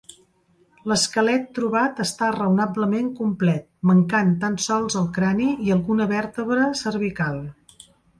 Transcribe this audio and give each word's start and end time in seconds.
L'esquelet 0.91 1.43
trobat 1.57 1.99
està 2.05 2.29
raonablement 2.37 3.11
complet, 3.19 3.67
mancant 3.91 4.31
tan 4.45 4.55
sols 4.69 4.97
el 5.03 5.11
crani 5.19 5.51
i 5.69 5.75
alguna 5.77 6.09
vèrtebra 6.15 6.67
cervical. 6.81 7.39